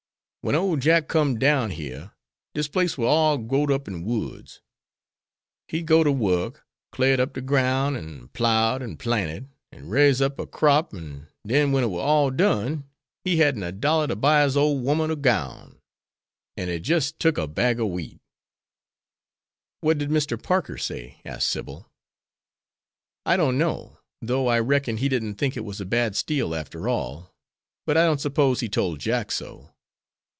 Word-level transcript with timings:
Wen 0.43 0.55
ole 0.55 0.75
Jack 0.75 1.07
com'd 1.07 1.39
down 1.39 1.69
yere, 1.71 2.13
dis 2.55 2.67
place 2.67 2.97
war 2.97 3.07
all 3.07 3.37
growed 3.37 3.71
up 3.71 3.87
in 3.87 4.03
woods. 4.03 4.59
He 5.67 5.83
go 5.83 6.03
ter 6.03 6.09
work, 6.09 6.65
clared 6.91 7.19
up 7.19 7.33
de 7.33 7.41
groun' 7.41 7.95
an' 7.95 8.27
plowed, 8.29 8.81
an' 8.81 8.97
planted, 8.97 9.49
an' 9.71 9.89
riz 9.89 10.19
a 10.19 10.31
crap, 10.31 10.95
an' 10.95 11.27
den 11.45 11.71
wen 11.71 11.83
it 11.83 11.87
war 11.91 11.99
all 12.01 12.31
done, 12.31 12.89
he 13.23 13.37
hadn't 13.37 13.61
a 13.61 13.71
dollar 13.71 14.07
to 14.07 14.15
buy 14.15 14.41
his 14.41 14.57
ole 14.57 14.79
woman 14.79 15.11
a 15.11 15.15
gown; 15.15 15.79
an' 16.57 16.69
he 16.69 16.79
jis' 16.79 17.11
took 17.11 17.37
a 17.37 17.47
bag 17.47 17.79
ob 17.79 17.91
wheat.'" 17.91 18.19
"What 19.81 19.99
did 19.99 20.09
Mr. 20.09 20.41
Parker 20.41 20.79
say?" 20.79 21.21
asked 21.23 21.49
Sybil. 21.49 21.87
"I 23.27 23.37
don't 23.37 23.59
know, 23.59 23.99
though 24.23 24.47
I 24.47 24.59
reckon 24.59 24.97
he 24.97 25.07
didn't 25.07 25.35
think 25.35 25.55
it 25.55 25.59
was 25.63 25.79
a 25.79 25.85
bad 25.85 26.15
steal 26.15 26.55
after 26.55 26.89
all, 26.89 27.31
but 27.85 27.95
I 27.95 28.05
don't 28.07 28.19
suppose 28.19 28.61
he 28.61 28.69
told 28.69 28.99
Jack 28.99 29.31
so. 29.31 29.67